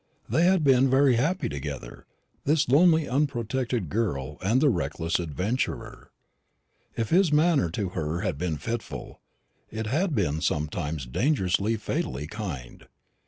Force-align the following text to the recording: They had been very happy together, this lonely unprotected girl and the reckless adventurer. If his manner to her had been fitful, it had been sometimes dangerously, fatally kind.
They 0.27 0.45
had 0.45 0.63
been 0.63 0.89
very 0.89 1.17
happy 1.17 1.47
together, 1.47 2.07
this 2.43 2.67
lonely 2.67 3.07
unprotected 3.07 3.87
girl 3.89 4.39
and 4.41 4.59
the 4.59 4.67
reckless 4.71 5.19
adventurer. 5.19 6.09
If 6.97 7.09
his 7.11 7.31
manner 7.31 7.69
to 7.69 7.89
her 7.89 8.21
had 8.21 8.39
been 8.39 8.57
fitful, 8.57 9.21
it 9.69 9.85
had 9.85 10.15
been 10.15 10.41
sometimes 10.41 11.05
dangerously, 11.05 11.75
fatally 11.77 12.25
kind. 12.25 12.87